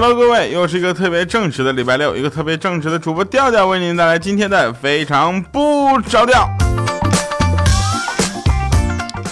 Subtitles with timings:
[0.00, 6.48] Hello，各位，又是一个特别正直的礼拜六，一个特别正直的主播调调为您带来今天的非常不着调。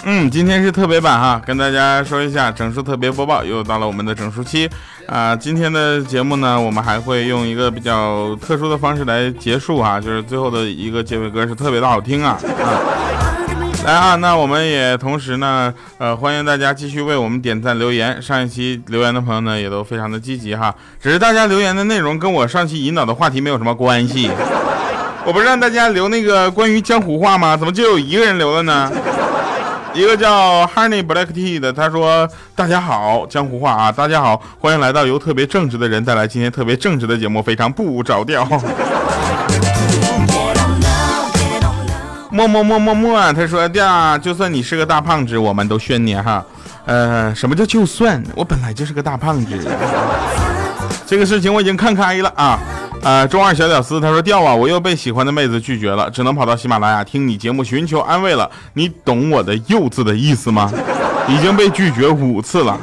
[0.04, 4.68] 嗯，今天是特别版哈，跟大家说一下整数特别播报，又到了我们的整数期
[5.06, 5.36] 啊。
[5.36, 13.45] 今天的节目呢，我们还会用一个比较特殊的方式来结束哈，就是最后的一个结尾歌是特别的好听啊啊。
[13.86, 18.20] 来啊，那我们也同时呢，呃，欢迎大家继续为我们点赞留言。
[18.20, 20.74] 上一期留言的朋友呢，也都非常的积极哈。
[21.00, 24.28] 只是大家留言的内容跟我上期引导的话题没有什么关系。
[25.24, 27.56] 我不是让大家留那个关于江湖话吗？
[27.56, 28.90] 怎么就有一个人留了呢？
[29.94, 38.44] 一个叫 Honey Black Tea 的，他说：“大家好，江湖话啊，大家好，欢迎来到由特别正直的人带来今天特别正直的节目，非常不着调。”
[42.36, 46.44] 么么么么么，他说呀，就算你是个大胖子，我们都宣你哈。
[46.84, 48.22] 呃，什么叫就算？
[48.34, 49.56] 我本来就是个大胖子。
[51.06, 52.58] 这个事情我已经看开了啊。
[53.02, 58.50] 呃，中二小屌丝他说掉啊，我又被喜欢的妹子拒绝了，只能跑到喜马拉雅听你节目寻求安慰了。
[58.74, 60.70] 你懂我的幼稚的意思吗？
[61.28, 62.78] 已经被拒绝五次了。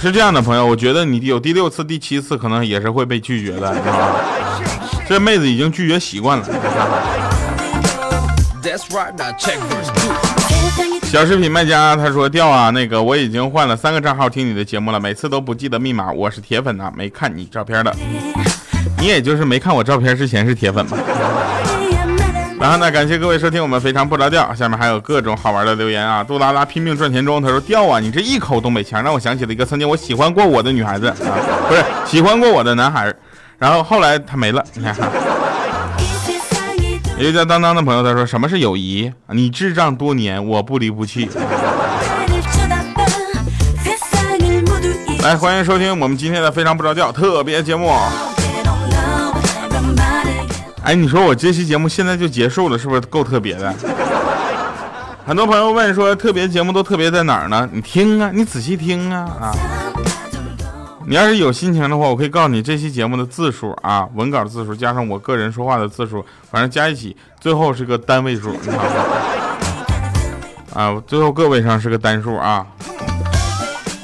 [0.00, 4.14] 是这样的，朋友，我觉得你有第六次、第七次可能也是会被拒绝的，你知道吗？
[5.08, 6.46] 这妹子已经拒绝习惯了。
[11.04, 16.10] 小食品卖家他说掉啊，那个我已经换了三个账号听你的节目了，每次都不记得密码。
[16.10, 17.94] 我是铁粉呐，没看你照片的，
[18.98, 20.98] 你也就是没看我照片之前是铁粉吧。
[22.58, 26.24] 然后呢，感谢各位收听我们非常不着调，下面还有各种好玩的留言啊。
[26.24, 31.14] 杜拉拉拼命赚钱中，他说掉啊，你这一口东北腔让我想起了一个曾经我喜欢过我的女孩子啊，
[31.68, 33.14] 不是喜欢过我的男孩，
[33.58, 34.96] 然后后来他没了，你看。
[37.18, 39.10] 一个叫当当的朋友，他说：“什么是友谊？
[39.28, 41.30] 你智障多年，我不离不弃。”
[45.22, 47.90] 来，欢迎收听我们今天的非常不着调特别节目。
[50.82, 53.74] 哎，你说我这期节目现在就结束了，是不是够特别的？
[55.26, 57.66] 很多朋友问说，特别节目都特别在哪儿呢？
[57.72, 59.56] 你听啊，你仔细听啊啊！
[61.08, 68.52] 你要是有心情的话，我可以告诉你这期节目的字数啊，文稿字数加上我个人说话的字数，反正加一起，最后是个单位数。
[70.74, 72.66] 啊，最后个位上是个单数啊。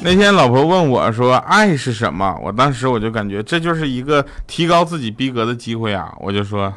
[0.01, 6.73] 那天老婆问我说：“爱是什么？”我当时我就感觉这就是一个提高自己逼格的机会啊，我就说：“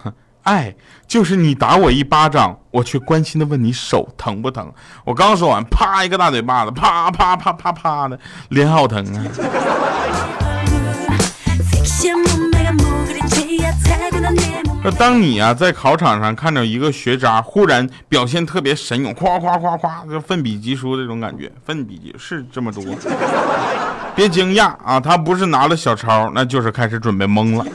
[0.46, 0.76] 爱
[1.08, 4.72] 就是你打我一巴掌，我却关心的问你手疼不疼。”
[5.04, 8.20] 我刚说完，啪一个大嘴巴子，啪啪啪啪啪的，
[8.50, 9.26] 脸好疼啊。
[14.84, 22.84] 说当你啊在考场上看着一个学渣忽然表现特别神勇，夸夸夸夸就奋笔疾书这种感觉，奋笔疾是这么多，
[24.16, 27.66] 别惊讶啊，他不是拿了小抄，那就是开始准备蒙了。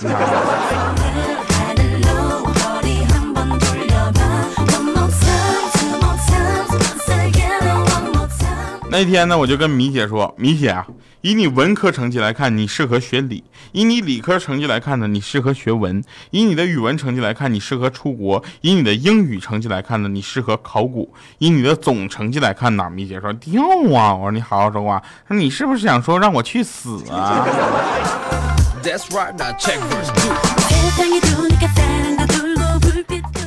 [8.91, 10.85] 那天呢，我就跟米姐说：“米姐啊，
[11.21, 16.03] 以你文科成绩来看，你适合学理；以你理科成绩来看呢，你适合学文；
[16.33, 21.09] 以你的语文成绩来看，你适合出国；以你的英语成绩来看呢，你适合考古；
[21.39, 23.63] 以你的总成绩来看呢，米姐说掉
[23.95, 24.13] 啊！
[24.13, 27.47] 我说你好好说话，说你是不是想说让我去死啊？”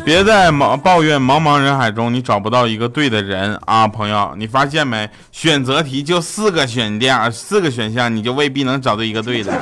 [0.06, 5.10] 别在茫抱怨茫茫人海中你找不到一个对的人啊，朋友，你发现没？
[5.32, 9.54] 选择题就四个选项，四个选项你就未必能找到一个对的。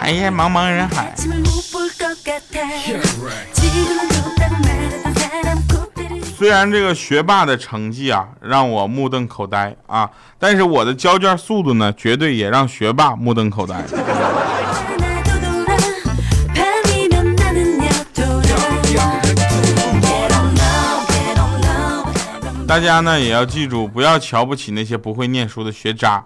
[0.00, 1.14] 哎呀，茫茫人海。
[6.36, 13.84] 虽然这个学霸的成绩啊让我目瞪口呆啊，但是我的交卷速度呢，绝对也让学霸目瞪口呆。
[22.68, 26.22] 大家呢也要记住，不要瞧不起那些不会念书的学渣。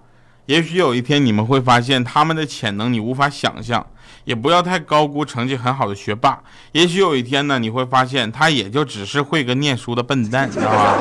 [0.47, 3.87] 也许有一天你们会发现他们的潜能你无法想象。
[4.25, 6.41] 也不要太高估成绩很好的学霸。
[6.71, 10.97] 也许有一天呢，你会发现他也就只是会个念书的笨蛋，你知道吧？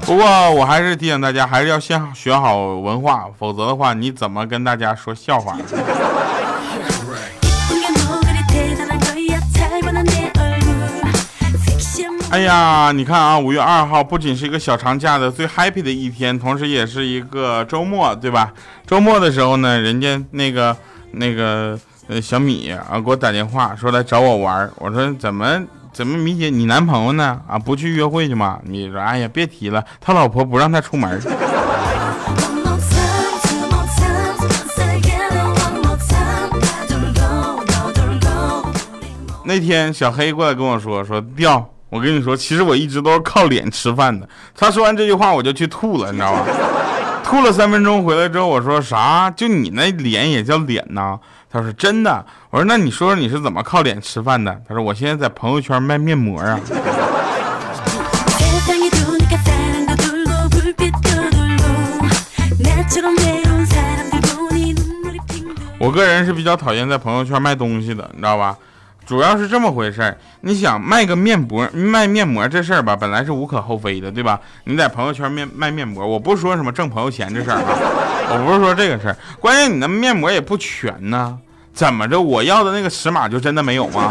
[0.00, 5.58] 不过我还是提醒大家，还是要先学好文化，否则的话，你怎么跟大家说笑话？
[12.36, 18.52] 哎呀，你看啊，五月二号不仅是一个小长假的最 happy 的一天，同时也是一个周末，对吧？
[18.86, 20.76] 周末的时候呢，人家那个
[21.12, 21.78] 那个
[22.08, 25.64] 呃小米啊给我打电话说来找我玩，我说怎么？
[25.94, 27.40] 怎么，米姐，你男朋友呢？
[27.48, 28.58] 啊，不去约会去吗？
[28.64, 31.18] 你说，哎呀，别提了，他老婆不让他出门。
[39.42, 41.66] 那天小黑过来跟我说，说掉，
[41.96, 44.28] 我跟你说，其实我一直都是靠脸吃饭的。
[44.54, 46.44] 他说完这句话，我就去吐了，你知道吗？
[47.24, 49.30] 吐了三分钟回来之后，我说啥？
[49.34, 51.18] 就你那脸也叫脸呐？
[51.50, 52.22] 他说真的。
[52.50, 54.54] 我说那你说说你是怎么靠脸吃饭的？
[54.68, 56.60] 他说我现在在朋友圈卖面膜啊。
[65.78, 68.54] 我个人是比较讨厌在朋友圈卖东西的，你知道吧？
[69.06, 74.40] 主要是这么回事儿，你想卖个面膜，卖面膜这事儿吧，本来是无可厚非的，对吧？
[74.64, 77.64] 你在朋友圈面卖面膜，我不说什么挣朋友钱这事儿啊，
[78.34, 81.38] 我不是说这个事儿，关键你那面膜也不全呢，
[81.72, 82.20] 怎么着？
[82.20, 84.10] 我要的那个尺码就真的没有吗？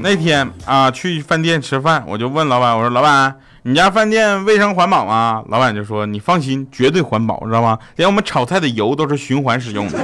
[0.00, 3.34] 那天啊，去饭店吃饭，我就问老板，我说老板。
[3.68, 5.44] 你家饭店卫生环保吗？
[5.48, 7.78] 老板就说：“你放心，绝对环保，知道吗？
[7.96, 9.98] 连我们炒菜的油都是循环使用的。”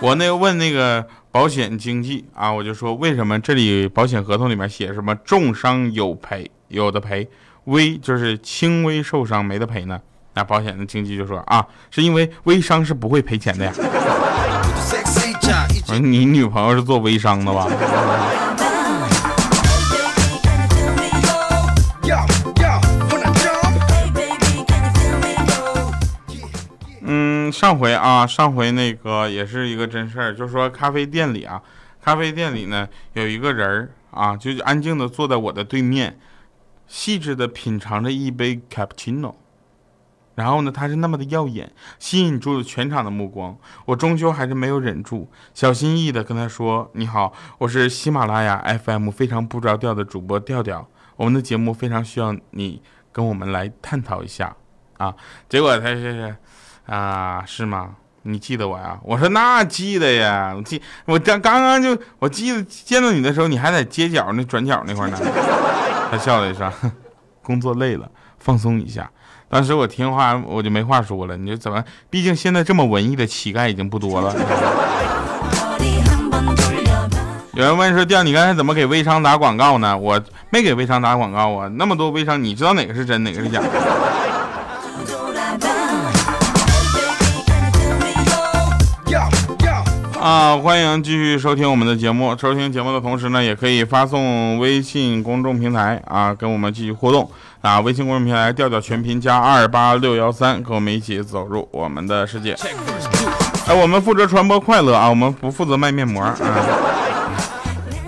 [0.00, 7.26] 我那个问那个保险经纪啊，我就说为什么这里保险合同里面写什么重伤有赔，有的赔，
[7.64, 9.98] 微就是轻微受伤没得赔呢？
[10.34, 13.72] 那保险的经纪就说啊，是因为微伤是不会赔钱的呀。
[16.00, 17.66] 你女朋友是做微商的吧？
[27.02, 31.60] 嗯，上回啊，上回那个也是一个真事儿，就是说咖啡店里啊，
[32.02, 36.18] 咖啡店里呢有一个人儿啊，就安静的坐在我的对面，
[36.86, 39.36] 细致的品尝着一杯卡布奇诺。
[40.34, 43.56] 然后呢，他是那么的耀眼，吸引住了全场的目光。
[43.84, 52.80] 我终究还是没有忍住，小心翼翼的跟他说：“你好，我是喜马拉雅 FM 非常不着调的主播调调，我们的节目非常需要你
[53.12, 54.56] 跟我们来探讨一下
[54.96, 55.14] 啊。”
[55.50, 56.34] 结果他是
[56.86, 57.96] 啊，是吗？
[58.24, 58.98] 你记得我呀？
[59.02, 65.18] 我说那记得呀，我记我刚刚刚就我记得见到你的时候，你还在街角那转角那块呢。
[66.10, 66.72] 他笑了一声，
[67.42, 69.10] 工作累了，放松一下。
[69.52, 71.36] 当时我听话，我就没话说了。
[71.36, 71.84] 你说怎么？
[72.08, 74.34] 毕竟现在这么文艺的乞丐已经不多了。
[77.52, 80.18] 有人问说：“调，你刚才怎么给微商打广告呢？”我
[80.48, 83.60] 没给微商打广告啊，那么多微商，你知道哪个是真，哪个是假？
[90.22, 92.38] 啊，欢迎继续收听我们的节目。
[92.38, 97.28] 收听节目的同时呢，也可以发送微信公众平台啊，跟我们继续互动
[97.60, 97.80] 啊。
[97.80, 102.56] 微信公众平台调调全拼加二八六幺三，跟我们一起走入我们的世界。
[103.66, 106.36] 哎，我们负责传播快乐啊，我们不负责卖面膜啊。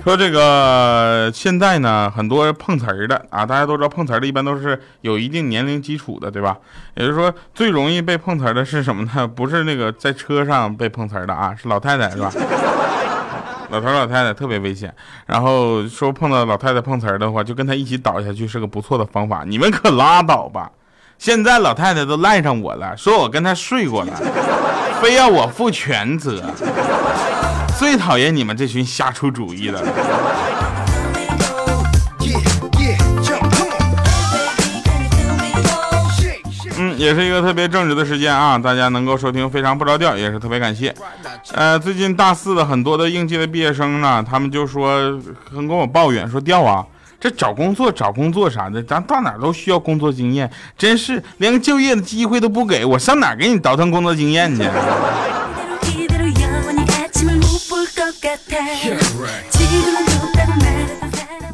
[0.04, 6.58] 说这个现在呢，很多碰瓷儿的啊，大家都知道碰瓷儿的一般都是有一定年龄基础的，对吧？
[6.94, 9.26] 也就是说，最容易被碰瓷儿的是什么呢？
[9.26, 12.30] 不是那个在车上被碰瓷儿的啊，是老太太，是吧？
[13.70, 14.94] 老头老太太特别危险。
[15.24, 19.42] 然后说碰到老太太碰瓷儿的话，就跟他一起倒下去是个不错的方法。
[19.46, 20.70] 你们可拉倒吧！
[21.16, 24.12] 现在老太太都赖上我了，说我跟她睡过了，
[25.00, 26.42] 非要我负全责。
[27.84, 29.84] 最讨厌你们这群瞎出主意的。
[36.78, 40.94] 嗯，也是一个特别正直的时间啊，大家能够收听非常不着调，也是特别感谢。
[41.52, 45.20] 呃，最近大四的很多的应届的毕业生呢，他们就说
[45.54, 46.82] 很跟我抱怨说调啊，
[47.20, 54.66] 这找工作找工作啥的，咱到哪都需要工作经验，真是连个就业的机会都不给我，上哪给你倒腾工作经验去？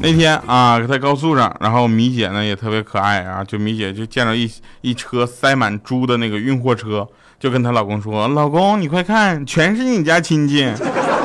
[0.03, 7.07] 那天啊，在高速上，然后米姐呢也特别可爱啊，就米姐就见到一一车塞满猪的那个运货车，
[7.39, 10.67] 就跟她老公说：“老公，你快看，全是你家亲戚。”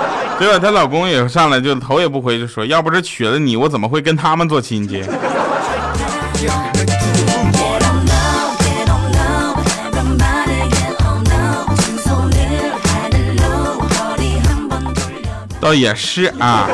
[0.38, 5.02] 结果她老公也上来就头也不回就说：“要不是娶了你，我怎么会跟他们做亲戚？”
[15.66, 16.68] 倒也是啊。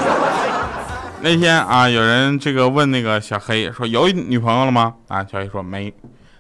[1.23, 4.93] 那天啊，有人这个问那个小黑说有女朋友了吗？
[5.09, 5.91] 啊，小黑说没。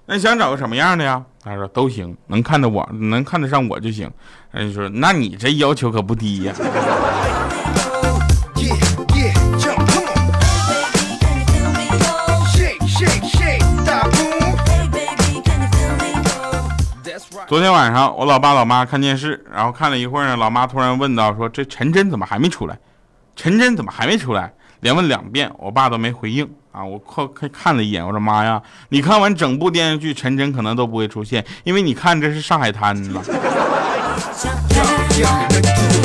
[0.04, 1.23] 那想找个什么样的呀？
[1.42, 4.11] 他说都行，能看得我，能看得上我就行。
[4.50, 6.52] 人家说那你这要求可不低呀。
[17.47, 22.79] 昨天晚上我老爸老妈看电视，然后看了一会儿呢，老妈突然问到：“说这陈真怎么还没出来？
[23.37, 26.85] 陈真怎么还没出来？”连问两遍，我爸都没回应啊！
[26.85, 33.23] 我看看看了一眼，我说妈呀，你看完整部电视剧，陈真可能都不会出现，因为你看这是上海滩呢。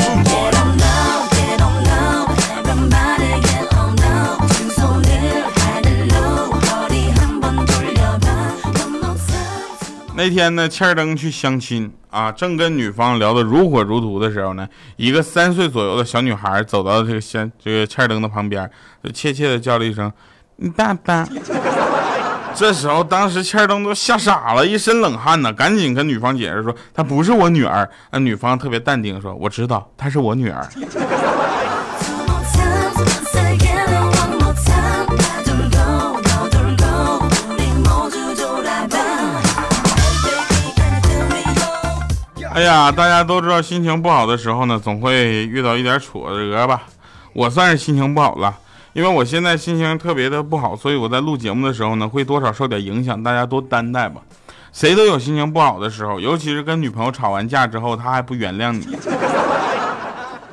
[10.18, 18.68] 那天呢，欠儿登去相亲啊，正跟女方聊得如火如荼的时候呢，一个三岁左右的小女孩走到这个先这个欠儿登的旁边，
[19.00, 20.12] 就怯怯的叫了一声
[20.76, 21.24] “爸爸”。
[22.52, 30.66] 这时候，当时欠儿登都吓傻了，一身冷汗呢，赶紧跟女方解释说：“她不是我女儿。”那女方特别淡定说：“我知道，她是我女儿。”
[42.58, 46.82] 哎呀，大家都知道，心情不好的时候呢，总会遇到一点挫折吧。
[47.32, 48.52] 我算是心情不好了，
[48.94, 54.20] 因为我现在心情特别的不好，所以我在录节目的时候呢，会多少受点影响，大家多担待吧。
[54.72, 58.88] 谁都有心情不好的时候，尤其是跟女朋友吵完架之后，她还不原谅你。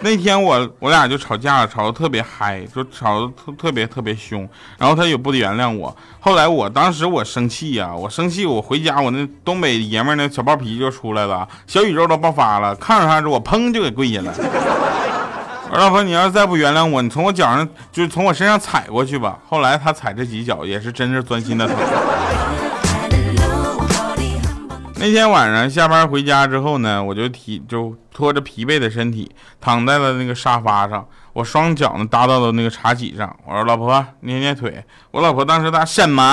[0.06, 4.48] 那天我我俩就吵架了，吵得特别嗨，就吵得特特别特别凶，
[4.78, 5.98] 然后他也不原谅我。
[6.20, 14.32] 后来我当时我生气呀，我生气，我回家，我那东北爷们那小暴脾气就出来了，小宇宙都爆发了，看着他之后我砰就给跪下了。
[15.72, 19.40] 我说老婆，你要是再不原谅我，你从我脚上就是从我身上踩过去吧。
[19.50, 21.76] 后来他踩这几脚也是真是钻心的疼。
[25.06, 29.30] 那天晚上下班回家之后呢，我就提就拖着疲惫的身体
[29.62, 33.32] 躺在了那个沙发上，我双脚呢搭到了那个茶几上。
[33.46, 36.24] 我说老婆捏捏腿，我老婆当时她什么？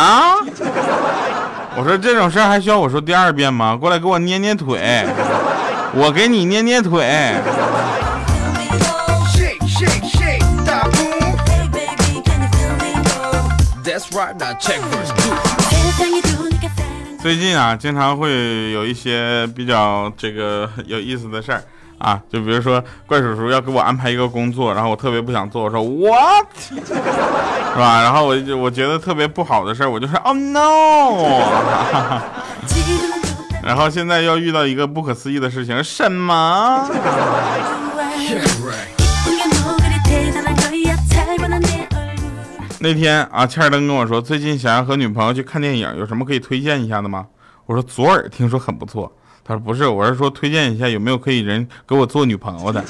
[1.77, 3.77] 我说这种事还需要我说第二遍吗？
[3.77, 5.07] 过来给我捏捏腿，
[5.93, 7.35] 我给你捏捏腿。
[17.23, 21.63] 最近啊，经常会有一些比较这个有意思的事儿
[21.99, 26.75] 啊，就比如说怪叔叔要给我安排一个工作，然后我特别不想做，我说 what，是
[27.79, 28.03] 吧？
[28.03, 31.39] 然后我就我觉得特别不好的事儿，我就说 oh no，
[33.63, 36.91] 然后现在又遇到一个不可思议的事情，什么？
[42.83, 47.29] 那天啊，欠儿登跟我说，最近想要和女朋友去看电影，有什么可以推荐一下的吗？
[47.65, 49.17] 我说左耳听说很不错。
[49.45, 52.83] 他说不是，我是说推荐一下有没有可以人给我做女朋友的。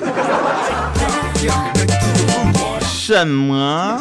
[2.81, 4.01] 什么？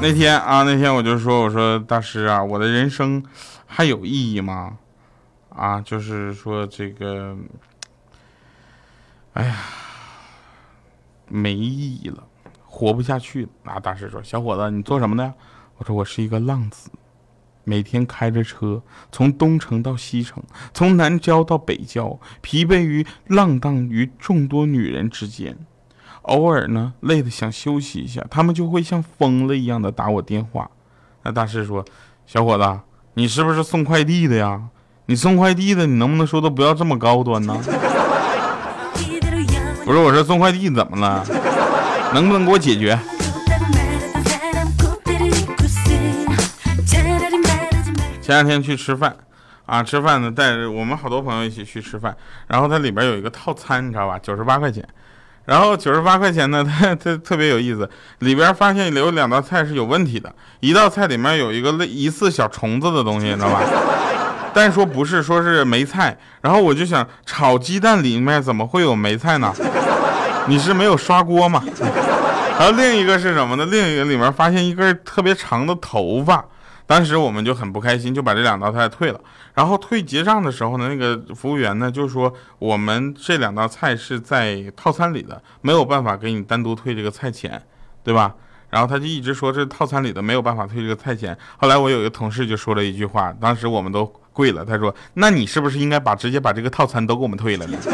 [0.00, 3.20] 那天啊，那天我就说，我说大师啊，我的人生
[3.66, 4.74] 还有意义吗？
[5.48, 7.36] 啊，就是说这个。
[9.34, 9.56] 哎呀，
[11.28, 12.22] 没意义了，
[12.64, 13.48] 活不下去了。
[13.64, 15.34] 啊，大师说：“小伙子，你做什么的？”
[15.78, 16.88] 我说：“我是一个浪子，
[17.64, 20.40] 每天开着车从东城到西城，
[20.72, 25.58] 从南郊到北郊，疲惫于浪荡于众多女人之间。
[26.22, 30.70] 偶尔呢，累得想休息一下，他们就会像疯了一样的打我电话。”
[31.24, 31.84] 那大师说
[32.24, 32.80] ：“小伙子，
[33.14, 34.68] 你是不是送快递的呀？
[35.06, 37.60] 你送快递的，你能不能说的不要这么高端呢？”
[39.84, 41.24] 不是我说送快递怎么了？
[42.14, 42.98] 能不能给我解决？
[48.22, 49.14] 前两天去吃饭，
[49.66, 54.18] 啊，吃饭呢带着我们好多朋友一起去吃饭，然后它里边有一个套餐，你知道吧？
[54.18, 54.82] 九十八块钱，
[55.44, 57.88] 然后九十八块钱呢， 它它特别有意思，
[58.20, 63.60] 里边发现有两道菜是有问题的，一道菜里面有一个类疑似小虫子的东西，你知道吧？
[64.54, 69.52] 但是说不是，说是梅菜，然后我就想炒鸡蛋里面怎么会有梅菜呢？
[70.46, 71.62] 你是没有刷锅吗？
[72.56, 73.66] 还有另一个是什么呢？
[73.66, 76.44] 另一个里面发现一根特别长的头发，
[76.86, 79.20] 当时我们就很不开心，就把这两道菜退了。
[79.54, 87.60] 然后退结账的时候呢，那个服务员呢就说我们这两道菜是在套餐里的，没有办法给你单独退这个菜钱，
[88.04, 88.34] 对吧？
[88.70, 91.36] 然后他就一直说这套餐里的没有办法退这个菜钱。
[91.56, 94.62] 后来我有一个同事就说了一句话，当时我们都贵了。
[94.62, 97.78] 他说，那你是不是应该把直接把这个套餐都给我们退了呢？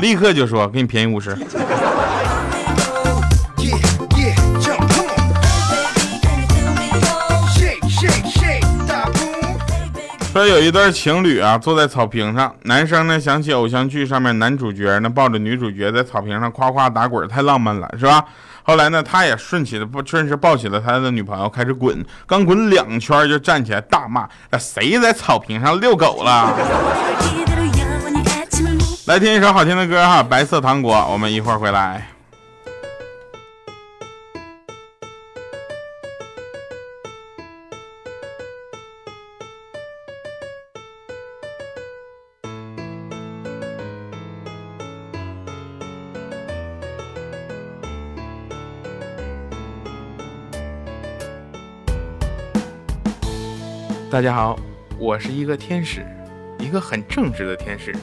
[0.00, 1.36] 立刻就说给你便宜五十。
[10.32, 18.24] 说有一对情侣啊，坐在草坪上，男生呢想起偶像剧上面男主角呢抱着女主角在草坪上夸夸打滚，太浪漫了，是吧？
[18.62, 26.54] 后来呢，他也顺起了不顺势抱起了他的女朋友，开始滚，刚滚两圈就站起来大骂：“谁在草坪上遛狗了？”
[29.06, 32.06] 来听一首好听的歌哈，《白色糖果》，我们一会儿回来。
[54.10, 54.58] 大家好，
[54.98, 56.04] 我是一个天使，
[56.58, 57.94] 一个很正直的天使。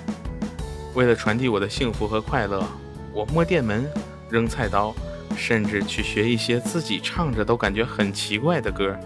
[0.94, 2.64] 为了传递我的幸福和快乐，
[3.12, 3.86] 我摸电门、
[4.30, 4.96] 扔菜刀，
[5.36, 8.98] 甚至去学一些自己唱着都感觉很奇怪的歌，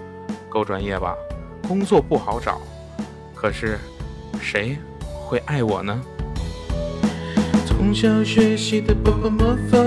[0.48, 1.16] 够专业吧？
[1.68, 2.62] 工作不好找，
[3.34, 3.80] 可是
[4.40, 6.00] 谁会爱我呢？
[7.66, 9.80] 从小学习的不分魔法，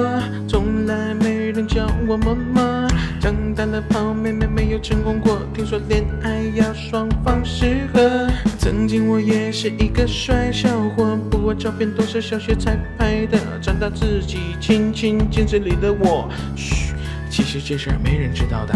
[0.48, 2.88] 从来没人教我妈妈。
[3.20, 4.43] 长大了泡妹妹
[4.74, 8.28] 有成功过，听说恋爱要双方适合。
[8.58, 13.38] 曾经我也是一个帅小伙，不过照片都是小学才拍的。
[13.62, 16.92] 长大自己亲亲镜子里的我，嘘，
[17.30, 18.74] 其实这事儿没人知道的。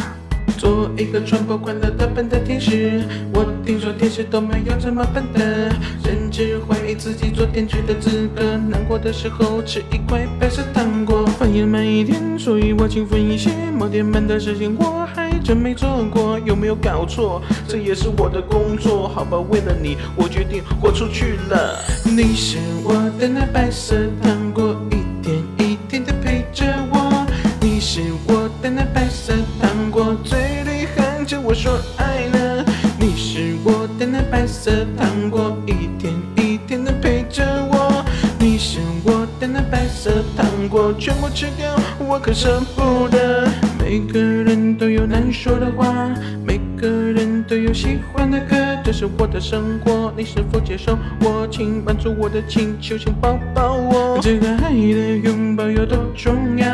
[0.56, 3.02] 做一个传播快乐的笨的天使，
[3.34, 5.68] 我听说天使都没有这么笨的，
[6.04, 8.56] 甚至怀疑自己做天使的资格。
[8.56, 13.50] 难过的时候吃一块白色糖果，反应慢一点，所以我勤奋一些。
[13.76, 17.40] 某天慢的事情我还真没做过，有没有搞错？
[17.66, 21.82] 这也是我的工作，好吧，为了你，我决定豁出去了。
[22.04, 27.26] 你是我的那白色糖果，一天一天的陪着我。
[27.62, 31.40] 你是我的那白色糖果，嘴里含着。
[31.40, 32.62] 我说爱了，
[33.00, 38.04] 你是我的那白色糖果，一天一天的陪着我。
[38.38, 43.48] 你是我的那白色糖果，全部吃掉我可舍不得。
[43.90, 46.10] 每个人都有难说的话，
[46.44, 51.48] 每个人都有喜欢的歌，这是我的生活，你是否接受我？
[51.50, 54.18] 请满足我的请求，请抱抱我。
[54.20, 56.66] 这个爱的拥抱有多重要？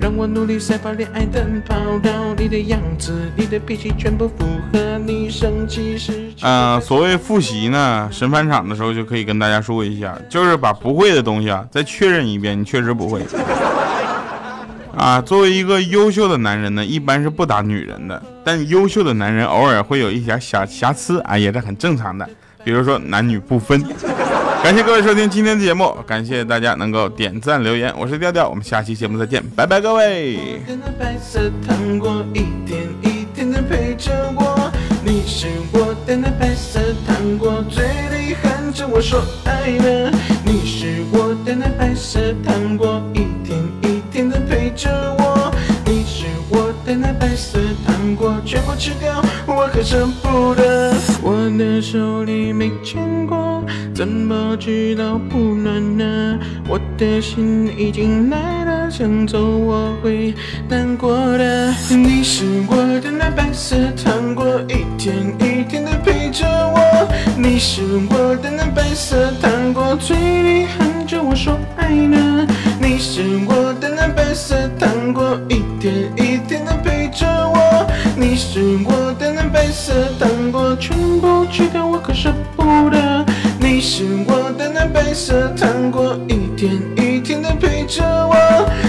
[0.00, 2.32] 让我努力散发恋爱的跑道。
[2.38, 6.30] 你的样子，你的脾气，全部符合你生气时。
[6.42, 13.20] 啊，所谓复习呢，神返场的时候就可以跟大家说一下，就是把不会的东西啊再确认一遍，你确实不会。
[14.96, 18.22] 啊，作为一个优秀的男人呢，一般是不打女人的。
[18.44, 22.28] 但优秀的男人偶尔会有一点小瑕疵啊，也是很正常的。
[22.64, 23.82] 比如说男女不分。
[24.62, 27.92] 感谢各位收听今天的节目，感谢大家能够点赞留言。
[27.98, 30.38] 我是调调，我们下期节目再见，拜拜，各位。
[38.92, 40.12] 我，说爱了。
[40.44, 43.26] 你是我的那白色糖果，一
[44.82, 45.52] 着我。
[45.84, 50.92] 你是我的那白色糖果，全部吃掉我可舍不得。
[51.22, 53.62] 我的手里没牵过，
[53.94, 56.38] 怎么知道不暖呢？
[56.68, 60.34] 我的心已经来了，想走我会
[60.68, 61.72] 难过的。
[61.90, 67.08] 你是我的那白色糖果，一天一天的陪着我。
[67.36, 72.46] 你是我的那白色糖果，嘴里含着我说爱呢。
[73.04, 77.84] 你是我的那白色糖果，一天一天的陪着我。
[78.14, 83.26] 你是我的那白色糖果，全部吃掉我可舍不得。
[83.58, 88.36] 你是我的那白色糖果，一天一天的陪着我。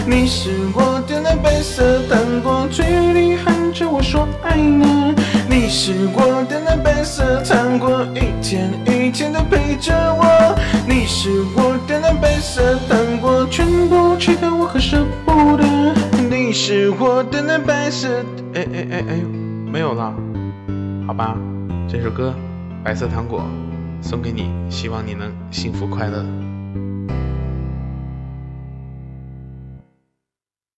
[0.05, 5.15] 你是我的那白色糖果，嘴里含着我说爱你。
[5.49, 10.55] 你是我的那白色糖果，一天一天的陪着我。
[10.85, 12.99] 你是我的那白色糖，
[14.25, 15.65] 离开我很舍不得。
[16.29, 18.07] 你是我的那白色，
[18.53, 19.21] 哎哎哎哎，
[19.69, 20.13] 没有了，
[21.05, 21.37] 好吧，
[21.89, 22.33] 这首歌
[22.85, 23.41] 《白色糖果》。
[24.01, 26.25] 送给你，希望你能幸福快乐。